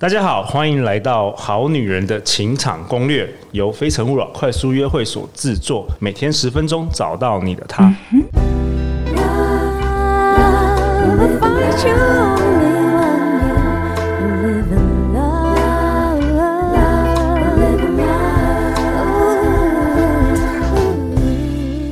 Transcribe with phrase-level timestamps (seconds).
[0.00, 7.92] 大家好，欢迎来到《好女人的情场攻略》，由非诚勿扰快速约会所制作，每天十分钟，找到你的他。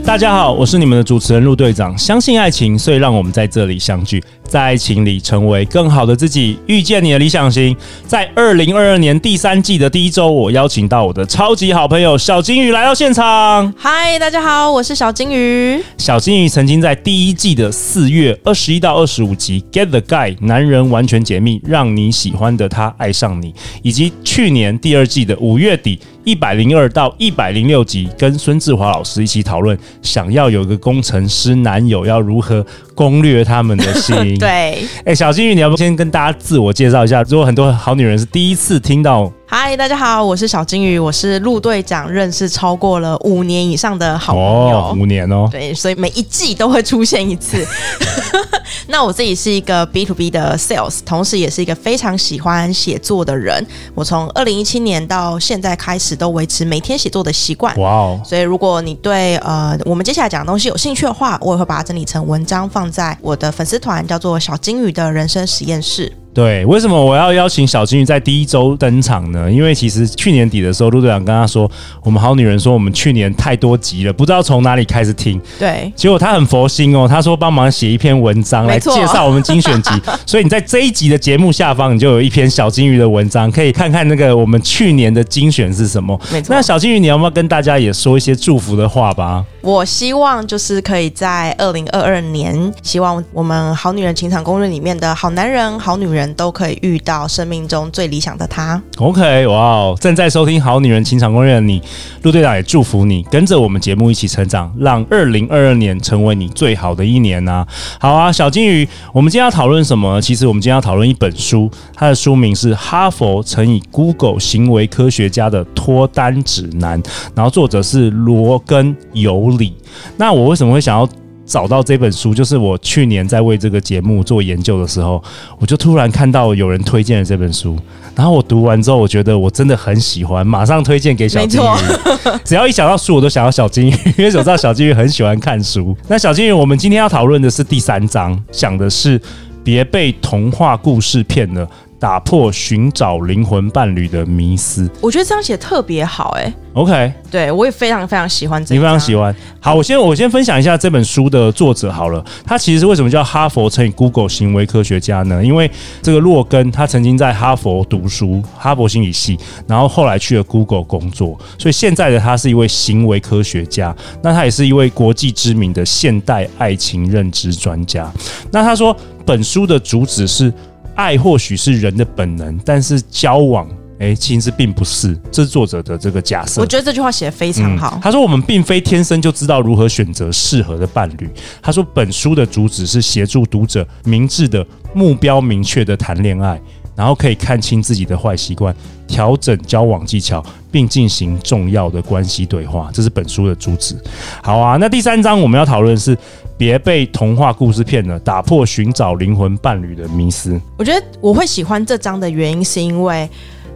[0.04, 1.98] 大家好，我是你们的主持人陆队长。
[1.98, 4.22] 相信爱情，所以让我们在这里相聚。
[4.48, 7.76] 在爱情里成为更好的自己，遇见你的理想型。
[8.06, 13.72] 在二零二二年第三季的第一周，我邀请到我的超级好朋友小金鱼来到现场。
[13.76, 15.82] 嗨，大家好，我是小金鱼。
[15.98, 34.35] 小金鱼曾经在第一季的四月二十一到二十五集《Get the Guy》男人完全解密，让你喜欢的他爱上你，以及去年第二季的五月底一百零二到一百零六集，跟孙志华老师一起讨论，想要有个工程师男友要如何攻略他们的心。
[34.38, 37.22] 对，哎、欸，小金鱼，你要不先跟大家自我介绍一下？
[37.24, 39.32] 如果很多好女人是第一次听到。
[39.48, 47.64] 嗨，大家好，我是小金鱼，我是陆队长，认识超过了五年以上的好朋友，哦、五年哦，对，所以每一季都会出现一次。
[48.88, 53.64] 那我自己是一个 B to B 的 sales，同时也是一个非常喜欢写作的人。
[53.94, 57.76] 我从二零一七年到现在开始都维持每天写作的习惯。
[57.76, 58.20] 哇哦！
[58.24, 66.12] 所以如果你对呃我们接下来讲的东西有兴趣的话，我也会把它整理成文章放在我的粉丝团，叫做小金鱼的人生实验室。
[66.36, 69.50] 对，为什么我要邀请小金鱼在第一周登场呢？
[69.50, 71.66] 因为其实去年底的时候，陆队长跟他说，
[72.02, 75.40] 我们好女人说我们去年太多集了，不知道从哪里开始听。
[75.58, 79.90] 对，结果他很佛心哦，他说帮忙写一篇文章来介绍我们精选集，
[80.26, 86.20] 所以你在这一集的节目下方，你就有一篇小金鱼的文章，可以看看那个我们去年的精选是什么。
[86.30, 89.42] 没错，那小金鱼，你要不要跟大家也说一些祝福的话吧？
[89.62, 98.80] 我希望就是可以在二零二二年，希望我们好女人情场攻略里面的好男人、好女人都可以遇到生命中最理想的他。
[98.98, 99.98] OK，哇哦！
[100.00, 101.80] 正在收听好女人情场攻略的你，
[102.22, 107.66] 陆队长也祝福你，跟着我们节目一起成长，让二零二二年成为你最好的一年呐、
[108.00, 110.20] 好啊，小金鱼，我们今天要讨论什么？
[110.20, 117.02] 其实我们今天要讨论一本书，它的书名是《哈佛乘以 Google 行为科学家的脱单指南》，
[117.34, 119.74] 然后作者是罗根尤里。
[120.16, 121.08] 那我为什么会想要
[121.46, 122.34] 找到这本书？
[122.34, 125.22] 就是我去年在为这个节目做研究的时候，
[125.58, 127.78] 我就突然看到有人推荐了这本书，
[128.14, 131.64] 然后我读完之后，我觉得我真的很喜欢，马上推荐给小金鱼。
[132.44, 135.96] 只要一想到书，我都想要小金鱼，因为我知道小金鱼很喜欢看书。
[136.08, 139.20] 那小金鱼，我们今天要讨论的是第三章，讲的是
[139.62, 141.68] 别被童话故事骗了。
[141.98, 149.34] 打破寻找灵魂伴侣的迷思，我觉得这样写特别好，欸，哎，OK，对我也非常非常喜欢这，你非常喜欢。
[149.58, 155.42] 好，我先我先分享一下这本书的作者好了，他其实是为什么叫哈佛乘以 Google 行为科学家呢？
[155.42, 155.70] 因为
[156.02, 168.12] 这个洛根他曾经在哈佛读书，哈佛心理系，然后后来去了 Google 工作，所以现在的他是一位行为科学家，那他也是一位国际知名的现代爱情认知专家。
[168.50, 170.52] 那他说本书的主旨是。
[170.96, 173.68] 爱或许是人的本能，但是交往，
[174.00, 175.16] 哎、欸，其实并不是。
[175.30, 176.60] 这是作者的这个假设。
[176.60, 177.92] 我觉得这句话写得非常好。
[177.94, 181.30] 嗯、他说：“我们并非天生就知道如何选择适合的伴侣。”
[181.62, 186.60] 他说：“本书的主旨是协助读者明智的、目标明确的谈恋爱。”
[186.96, 188.74] 然后可以看清自己的坏习惯，
[189.06, 190.42] 调整交往技巧，
[190.72, 192.88] 并进行重要的关系对话。
[192.90, 193.94] 这是本书的主旨。
[194.42, 196.16] 好啊，那第三章我们要讨论的是
[196.56, 200.60] 别被童话故事骗了，打破寻找灵魂伴侣的迷思。
[200.78, 203.28] 我觉得我会喜欢这张的原因，是因为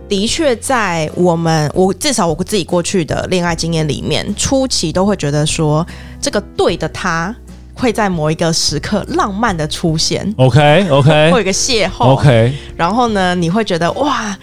[0.09, 5.87] 的确在我们我至少我自己过去的恋爱经验里面，初期都会觉得说
[6.21, 7.35] 这个对的他。
[7.73, 14.37] 会在某一个时刻浪漫的出现，OK OK， 会有一个邂逅，OK，然后呢，你会觉得哇，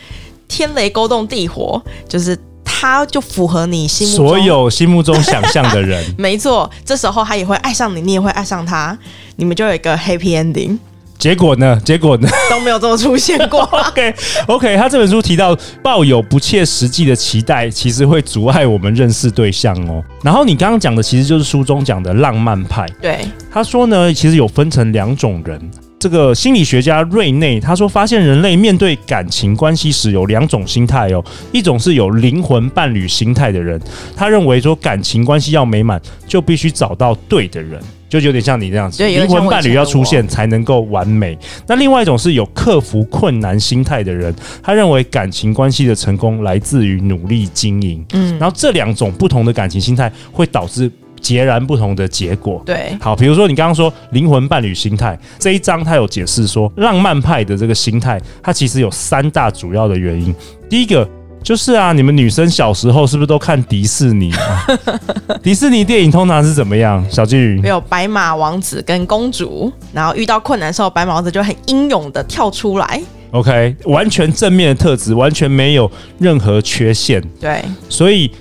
[0.48, 2.36] 天雷勾动地火，就是
[2.80, 8.98] 他就符合你心目中所有心目中想象的人， 没错，这时候他也会爱上你，你也会爱上他，
[9.36, 10.78] 你们就有一个 happy ending。
[11.18, 11.82] 结果呢？
[11.84, 12.30] 结果呢？
[12.48, 13.62] 都没有这么出现过。
[13.90, 14.14] OK
[14.46, 20.04] OK，他这本书提到，抱有不切实际的期待，其实会阻碍我们认识对象哦。
[20.22, 22.86] 然后你刚刚讲的，其实就是书中讲的浪漫派。
[23.01, 25.60] 对，他说呢，其实有分成两种人。
[26.00, 33.82] 这个心理学家瑞内他说，发现人类面对感情关系时有两种心态哦，一种是有灵魂伴侣心态的人，
[34.16, 37.80] 他认为说感情关系要美满，就必须找到对的人。
[38.10, 41.38] 就有点像你这样子，灵魂伴侣要出现才能够完美。
[41.68, 44.34] 那另外一种是有克服困难心态的人，
[44.64, 48.06] 他认为感情关系的成功来自于努力经营。
[48.14, 50.90] 嗯，然后这两种不同的感情心态会导致
[51.27, 52.62] 截然不同的结果。
[52.65, 60.33] 对，好，比如说你刚刚说灵魂伴侣心态这一章，他有解释说，浪漫派的这个心态，它其实有三大主要的原因。
[60.69, 61.06] 第一个
[61.44, 64.31] 就是啊，你们女生小时候是不是都看迪士尼？
[64.35, 64.65] 啊
[65.44, 67.06] 迪士尼电影通常是怎么样？
[67.12, 73.01] 小金鱼有白马王子跟公主，然后遇到困难的时候，白马王子就很英勇的跳出来。
[73.31, 77.21] OK，完全正面的特质，完全没有任何缺陷。
[77.41, 78.31] 对，所以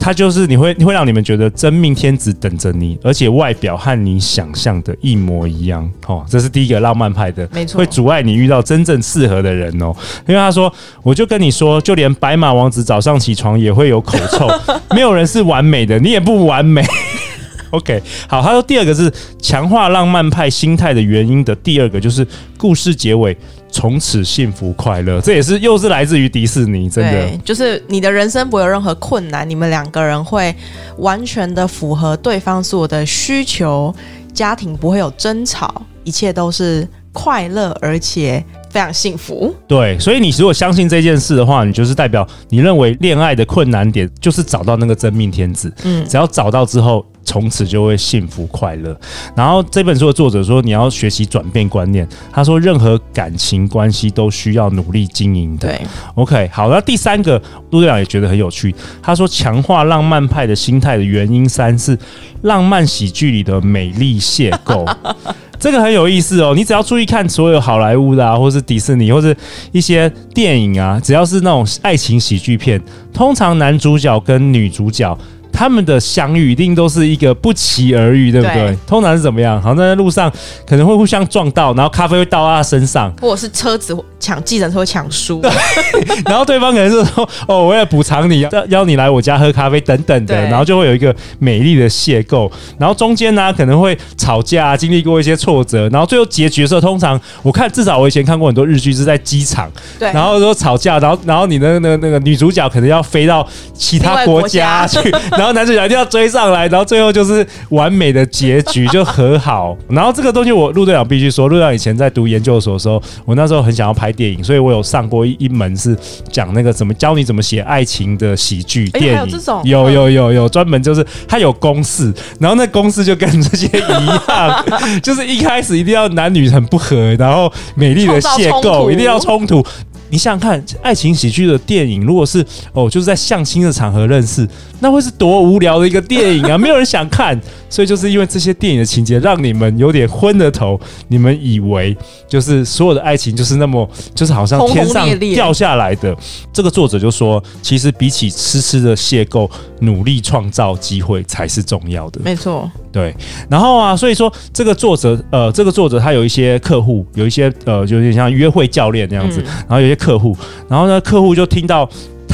[0.00, 5.88] 他就是你会你会让你们觉得真命天子等着你，而且外表和你想象的一模一样。
[6.06, 9.94] 哦，这是第一个浪漫派的，没错，会阻碍你遇到真正适合的人哦。
[10.26, 14.48] 因为他说，我就跟你说，就连白马王子早上起床也会有口臭，
[14.96, 16.82] 没有人是完美的，你也不完美。
[17.70, 22.26] OK，好，他说第二个是强化浪漫派心态的原因的第二个就是
[22.56, 23.36] 故事结尾。
[23.70, 27.36] 从此幸福快乐，这也是又是来自于迪士尼，真的。
[27.44, 30.54] 就是你的人生不会有任何困难，你们两个人会
[30.98, 33.94] 完全的符合对方所有的需求，
[34.32, 39.54] 家庭不会有争吵，一切都是快乐而且非常幸福。
[39.66, 45.72] 对，所以你如果相信这件事的话，你就是代表你认为恋爱的困难点就是找到那个真命天子。
[45.84, 47.04] 嗯，只要找到之后。
[47.30, 48.98] 从此就会幸福快乐。
[49.36, 52.04] 然后这本书的作者说，你要学习转变观念。
[52.32, 55.68] 他说，任何感情关系都需要努力经营的。
[55.68, 55.80] 对
[56.16, 56.68] ，OK，好。
[56.68, 57.40] 那第三个，
[57.70, 58.74] 陆队长也觉得很有趣。
[59.00, 61.96] 他说，强化浪漫派的心态的原因三是
[62.42, 64.84] 浪漫喜剧里的美丽邂逅。
[65.60, 66.52] 这个很有意思哦。
[66.56, 69.36] 你只要注意看所有好莱坞的啊，或是迪士尼，或是
[69.70, 72.82] 一些电影啊，只要是那种爱情喜剧片，
[73.12, 75.16] 通常男主角跟女主角。
[75.60, 78.54] 他们的相遇一定都是一个不期而遇，对不对？
[78.54, 79.60] 对，通常是怎么样？
[79.60, 80.32] 好像在路上
[80.66, 85.50] 可能会互相撞到，然后咖啡会倒到他身上，或者是车子抢计程车抢输，对。
[86.24, 92.50] 然后对方可能是说：“哦，我要补偿你，邀邀你来我家喝咖啡等等的。”然后就会有一个美丽的邂逅。
[92.78, 95.86] 然后中间呢、啊、可能会吵架，经历过一些挫折。
[95.90, 100.10] 然后最后结局的时候，通常我看至少我以前看过很多日剧是在机场，对。
[100.12, 104.98] 然后说吵架，然后然后你的那个那个女主角可能要飞到其他国家去，
[105.36, 105.49] 然后。
[105.52, 109.76] 男主角一定要追上来，然后最后就是完美的结局，就和好。
[109.88, 115.96] 然后这个东西，我陆队长必须说，陆队长以前在读研究所的时候，我那时候很想要拍电影，所以我有上过一一门是
[116.30, 119.40] 讲那个怎么教你怎么写爱情的喜剧电影。
[119.64, 124.64] 有有有有专门就是他有公式，然后那公式就跟这些一样，
[125.02, 129.64] 就是一开始一定要男女很不合，然后美丽的邂逅一定要冲突。
[130.10, 134.46] 你想想看，爱情喜剧的电影，如果是哦，就是在相亲的场合认识，
[134.80, 136.58] 那会是多无聊的一个电影啊！
[136.58, 140.78] 没有人想看，所以就是因为这些电影的情节，让你们有点昏了头。
[141.06, 141.96] 你们以为
[142.28, 146.14] 就是所有的爱情就是那么，就是好像天上掉下来的。
[146.52, 149.48] 这个作者就说，其实比起痴痴的邂逅，
[149.82, 152.20] 努力创造机会才是重要的。
[152.24, 153.14] 没错，对。
[153.48, 160.00] 然后啊，所以说这个作者，呃，这个作者他有一些客户，有一些呃，就有点像约会教练那样子，然后有些。
[160.00, 160.34] 客户，
[160.66, 161.86] 然后呢，客户就听到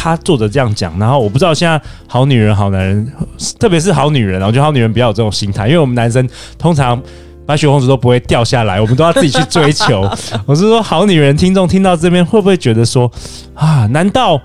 [0.07, 3.13] 他作者这样讲，然后我不知道现在好女人、好男人，
[3.59, 7.03] 特别是好女人，我觉得好女人比较有这种心态，因为我们男生通常
[7.45, 10.09] 白雪公主都不会掉下来，我们都要自己去追求。
[10.47, 13.11] 我是说，好女人听众听到这边会不会觉得说
[13.55, 14.41] 啊，难道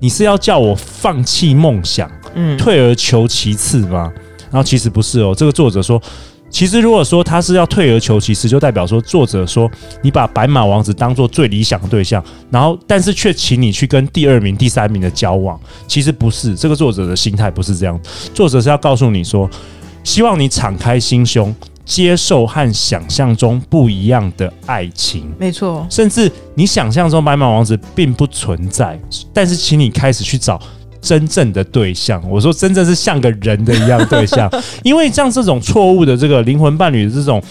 [0.00, 4.10] 你是要叫我放弃梦想，嗯，退而求其次吗？
[4.50, 6.00] 然后其实不是哦，这个作者说。
[6.52, 9.68] 其实，如果说他是要退而求其次，就代表说作者说
[10.02, 15.58] 你把白马王子当做最理想的对象，然后但是却请你去跟第二名、第三名的交往。
[15.88, 17.98] 其实不是，这个作者的心态不是这样。
[18.34, 19.48] 作者是要告诉你说，
[20.04, 21.52] 希望你敞开心胸，
[21.86, 25.32] 接受和想象中不一样的爱情。
[25.38, 29.00] 没错，甚至你想象中白马王子并不存在，
[29.32, 30.60] 但是请你开始去找。
[31.02, 34.48] 真正的对象，我说真正是像个人的一样对象，
[34.84, 37.42] 因为像这种错误的这个灵魂伴侣的这种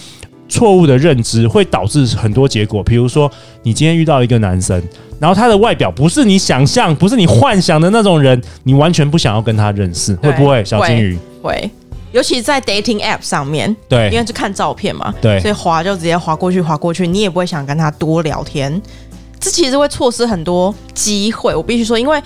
[0.47, 2.81] 错误的认知，会导致很多结果。
[2.81, 3.29] 比如说，
[3.61, 4.81] 你今天遇到一个男生，
[5.19, 10.63] 然后他的外表不是你想象、不是你幻想的那种人，你完全不想要跟他认识，会不会？
[10.65, 11.69] 小金鱼会，
[12.11, 18.81] 尤其在 dating app 上面，对，因为是看照片嘛，对，所以滑就直接滑过去，滑过去，你也不会想跟他多聊天，
[19.41, 21.53] 这其实会错失很多机会。
[21.53, 22.23] 我必须说，因为。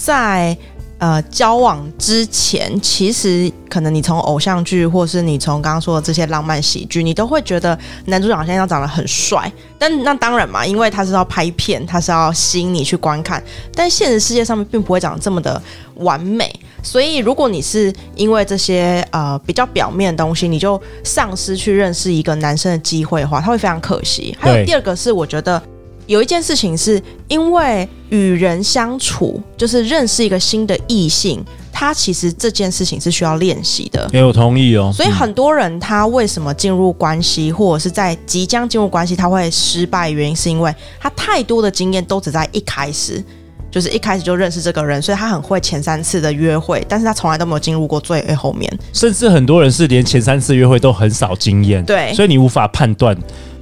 [0.00, 0.56] 在
[0.98, 9.52] 呃交往之前，其实可能你从偶像剧，或是你从刚刚说的这些浪漫喜剧，你都会觉得男主角好像要长得很帅。
[9.76, 13.42] 但那当然嘛，因为他是要拍片，他是要吸引你去观看。
[13.74, 15.60] 但现实世界上面并不会长得这么的
[15.96, 16.48] 完美。
[16.80, 24.32] 所以如果你是因为这些呃比较表面的东西，你就丧失去认识一个男生的机会的话，他会非常可惜。
[24.38, 25.60] 还有第二个是，我觉得。
[26.08, 34.08] 有一件事情是因为与人相处，就是认识一个新的异性，他其实这件事情是需要练习的。
[34.10, 34.90] 也有同意哦。
[34.92, 43.22] 所以很多人他为什么进入关系，或者是在即将进入关系，他会失败，原因是因为他太多的经验都只在一开始，
[43.70, 48.78] 就是一开始就认识这个人，所以他很会前三次的约会，但是他从来都没有进入过最后面。
[48.94, 53.14] 甚至很多人是连前三次约会都很少经验，对，所以你无法判断。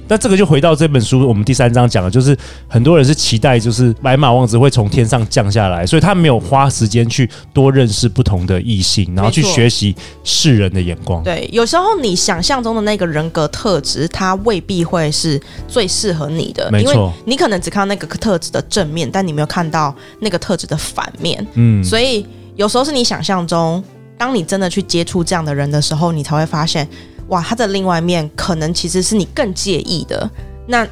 [0.07, 2.37] 那这个就回到这本书，我们第三章讲的，就是
[2.67, 11.23] 很多人是期待，就是白马王子会从天上降下来，所以他没有花时间去多认识不同的异性，然后去学习世人的眼光。
[11.23, 21.45] 对，有时候你想象中的那个人格特质，他未必会是最适合你的，没错，你可能只看到那个特质的正面，但你没有看到那个特质的反面。
[21.55, 23.83] 嗯，所以有时候是你想象中，
[24.17, 26.87] 当你真的去接触这样的人的时候，你才会发现。
[27.29, 30.29] 哇，他的另外一面可能其实是你更介意的，
[30.65, 30.87] 那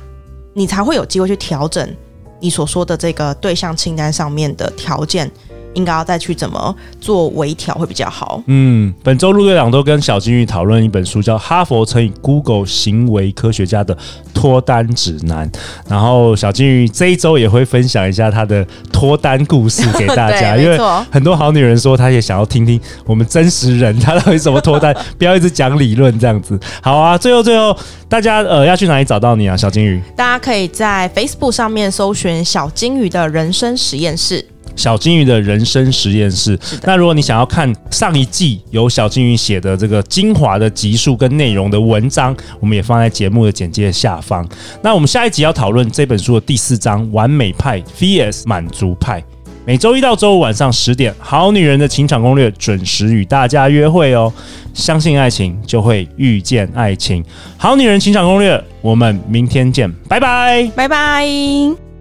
[0.54, 1.96] 你才会有机会去调整
[2.40, 5.30] 你所说的这个对象清单上面的条件。
[5.76, 8.42] 应该要再去怎么做微调会比较好。
[8.48, 13.96] 嗯，本周陆队长都跟小金鱼讨论一本书，叫《哈佛乘以 Google 行为科学家的
[14.34, 15.50] 脱单指南》。
[15.88, 20.78] 然后小金鱼这一周也会分享一下他的脱单故事给大家， 因为
[21.12, 26.60] 很多好女人说她也想要听听我们真实人他到底怎么脱单，不要一直讲理论这样子。
[26.82, 27.78] 好啊，最后最后
[28.08, 30.02] 大家呃要去哪里找到你啊，小金鱼？
[30.16, 34.46] 大家可以在 Facebook 上面搜寻小金鱼的人生实验室。
[34.76, 36.58] 小金鱼的人生实验室。
[36.84, 44.48] 那如果你想要看上一季由小金鱼写的这个精华的集数跟内容的文章，我们也放在节目的简介下方。
[44.82, 49.24] 那我们下一集要讨论这本书的第四章：完美派 vs 满足派。
[49.68, 54.32] 每周一到周五晚上十点，《好女人的情场攻略》准时与大家约会哦。
[54.76, 57.24] 相信爱情，就会遇见爱情。
[57.58, 61.95] 好女人情场攻略，我们明天见，拜拜，拜拜。